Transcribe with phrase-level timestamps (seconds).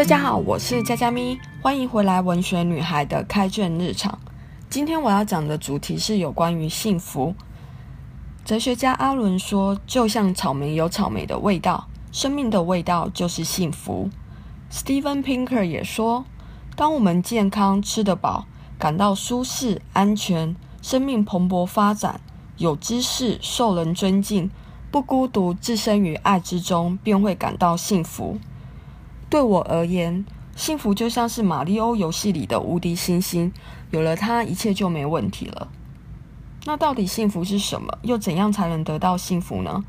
[0.00, 4.18] 大家好，我是佳佳咪，欢迎回来文学女孩的开卷日常。
[4.70, 7.34] 今天我要讲的主题是有关于幸福。
[8.42, 14.08] 哲学家阿伦说，就像草莓有草莓的味道，生命的味道就是幸福。
[14.72, 16.24] Steven Pinker 也说，
[16.74, 18.46] 当我们健康、吃得饱，
[18.78, 22.18] 感到舒适、安全，生命蓬勃发展，
[22.56, 24.50] 有知识、受人尊敬，
[24.90, 28.38] 不孤独，置身于爱之中，便会感到幸福。
[29.30, 30.26] 对我而言，
[30.56, 33.52] 幸福就像是马里欧游戏里的无敌星星，
[33.92, 35.68] 有了它，一切就没问题了。
[36.64, 37.96] 那到底幸福是什么？
[38.02, 39.84] 又怎样才能得到幸福呢？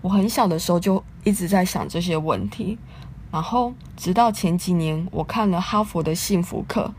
[0.00, 2.76] 我很小的时候就一直在想这些问题，
[3.30, 6.92] 然后直到前几年，我看了哈佛的幸福课，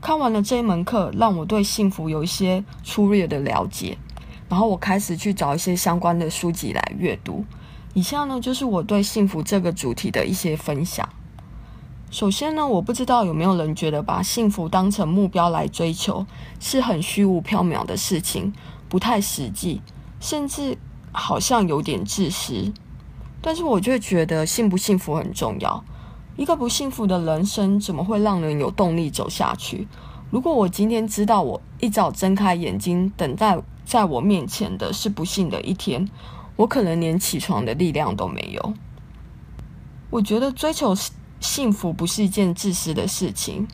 [0.00, 3.96] 看完了这一门课，让我对幸福有一些粗略的了解，
[4.48, 7.44] 然后我开始去找一些相关的书籍来阅读。
[7.96, 11.08] 以下呢，就是我对幸福这个主题的一些分享。
[12.10, 16.26] 首先呢，我不知道有没有人觉得把幸福当成目标来追求
[16.60, 18.52] 是很虚无缥缈的事情，
[18.86, 19.80] 不太实际，
[20.20, 20.76] 甚至
[21.10, 22.70] 好像有点自私。
[23.40, 25.82] 但是我就觉得幸不幸福很重要。
[26.36, 29.88] 一个不幸福的人生怎么会让人有动力走下去？
[30.30, 36.06] 如果我今天知道我一早睁开眼睛等待在我面前的是不幸的一天，
[36.56, 38.74] 我可能连起床的力量都没有。
[40.08, 40.94] 我觉得追求
[41.38, 43.68] 幸福不是一件自私的事情，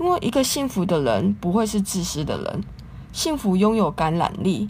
[0.00, 2.64] 因为一个幸福的人不会是自私的人。
[3.12, 4.68] 幸福拥有感染力，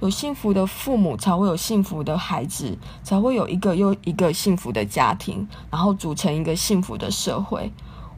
[0.00, 7.72] 有幸福的父母才会有幸福的孩子，才会有一个又一个幸福的家庭，然后组成一个幸福的社会。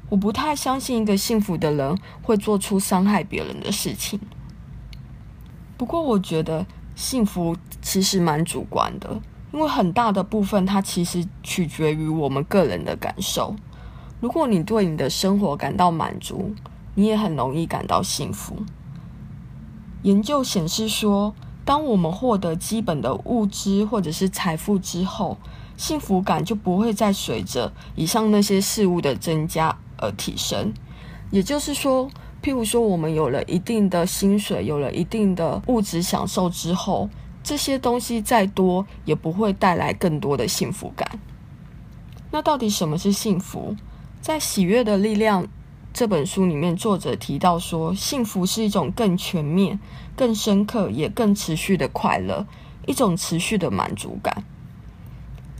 [0.08, 4.18] 我不太相信一个幸福的人会做出伤害别人的事情。
[5.76, 6.66] 不过，我觉得。
[6.94, 9.20] 幸福其实蛮主观的，
[9.52, 13.54] 因为很大的部分它其实取决于我们个人的感受。
[14.20, 16.54] 如果你对你的生活感到满足，
[16.94, 18.56] 你也很容易感到幸福。
[20.02, 25.36] 研究显示说，当我们获得基本的物质或者是财富之后，
[25.76, 30.72] 幸福感就不会再随着以上那些事物的增加而提升。
[31.30, 32.08] 也就是说，
[32.44, 37.08] 譬如说，我们有了一定的薪水，有了一定的物质享受之后，
[37.42, 41.18] 这些东西再多也不会带来更多的幸福感。
[42.30, 43.74] 那到底什么是幸福？
[44.20, 45.44] 在《喜悦的力量》
[45.94, 49.80] 这本书里面，作者提到说，幸福是一种更全面、
[50.14, 52.46] 更深刻也更持续的快乐，
[52.86, 54.44] 一种持续的满足感。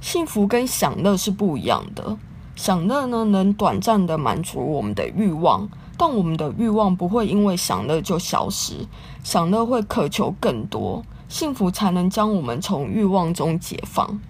[0.03, 2.19] 幸福跟享乐是不一样的，
[2.55, 5.67] 享乐呢，能短暂的满足我们的欲望。
[5.97, 8.87] 但我们的欲望不会因为享乐就消失，
[9.23, 14.21] 享乐会渴求更多，幸福才能将我们从欲望中解放。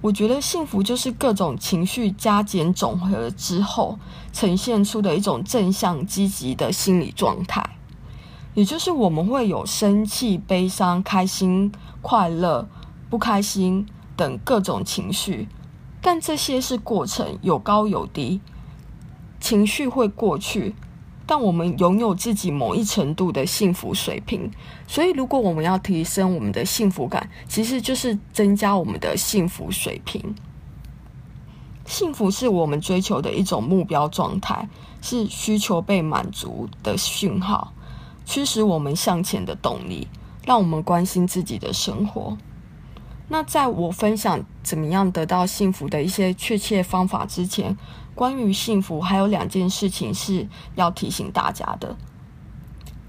[0.00, 3.98] 我觉得幸福就是各种情绪加减总和之后
[4.32, 7.76] 呈现出的一种正向积极的心理状态，
[8.54, 12.66] 也就是我们会有生气、悲伤、开心、快乐、
[13.08, 15.46] 不开心等各种情绪，
[16.00, 18.40] 但这些是过程，有高有低。
[19.42, 20.72] 情绪会过去，
[21.26, 24.48] 但我们拥有自己某一程度的幸福水平。
[24.86, 30.34] 所以，如果我们要提升我们的幸福感，其实就是增加我们的幸福水平。
[31.84, 34.68] 幸福是我们追求的一种目标状态，
[35.00, 37.72] 是需求被满足的讯号，
[38.24, 40.06] 驱使我们向前的动力，
[40.46, 42.38] 让我们关心自己的生活。
[43.32, 47.74] 那在我分享怎么样得到幸福的一些确切方法之前，
[48.14, 51.96] 关于幸福，还有两件事情是要提醒大家的。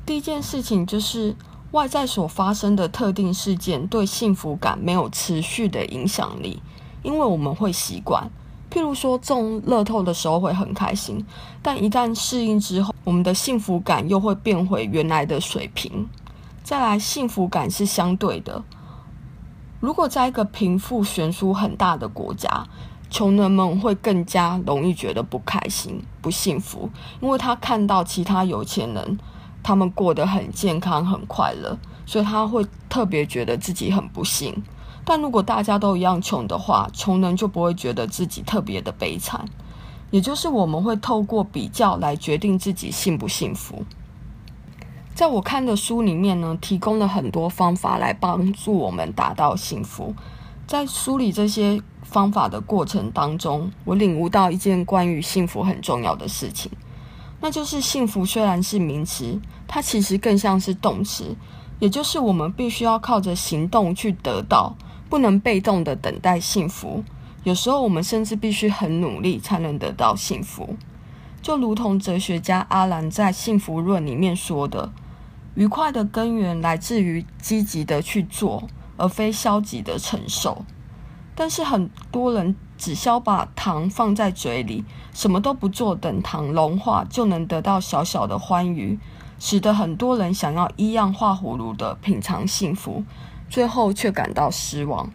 [0.06, 1.36] 第一件事情就是
[1.72, 6.64] 外在所发生的特定事件对幸福感没有持续的影响力，
[7.02, 8.26] 因为我们会习惯。
[8.72, 11.26] 譬如说中乐透的时候会很开心，
[11.62, 16.08] 但一旦适应之后，我们的幸福感又会变回原来的水平。
[16.64, 18.64] 再来，幸福感是相对的。
[19.84, 22.66] 如果在一个贫富悬殊很大的国家，
[23.10, 26.90] 穷人们会更加容易觉得不开心、不幸福，
[27.20, 29.20] 因为他看到其他有钱人，
[29.62, 34.56] 他们过得很健康、很快乐，所以他会特别觉得自己很不幸。
[35.04, 39.44] 但如果大家都一样穷的话，穷人就不会觉得自己特别的悲惨。
[40.12, 43.84] 也就是我们会透过比较来决定自己幸不幸福。
[45.16, 50.14] 在我看的书里面呢，提供了很多方法来帮助我们达到幸福。
[50.66, 56.72] 在梳理这些方法的过程当中，我领悟到一件关于幸福很重要的事情，
[57.42, 61.36] 那就是幸福虽然是名词，它其实更像是动词，
[61.80, 64.76] 也就是我们必须要靠着行动去得到，
[65.10, 67.04] 不能被动的等待幸福，
[67.44, 70.76] 有时候我们甚至必须很努力才能得到幸福。
[71.42, 74.94] 就如同哲学家阿兰在《幸福论》里面说的
[75.56, 78.68] ：“愉快的根源来自于积极的去做，
[78.98, 80.66] 而非消极的承受。”
[81.36, 89.00] 但是很多人只需把糖放在嘴里，什么都不做，等糖融化就能得到小小的欢愉，
[89.40, 93.04] 使得很多人想要依样画葫芦的品尝幸福，
[93.50, 95.10] 最后却感到失望。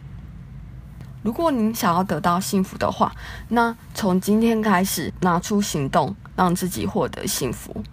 [1.23, 3.12] 如果您想要得到幸福的话，
[3.49, 7.84] 那从今天开始拿出行动，让自己获得幸福。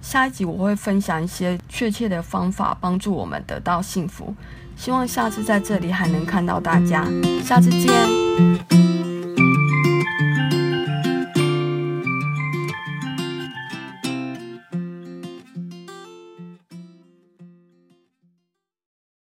[0.00, 4.34] 下一集我会分享一些确切的方法，帮助我们得到幸福。
[4.76, 7.06] 希望下次在这里还能看到大家，
[7.44, 8.79] 下次见。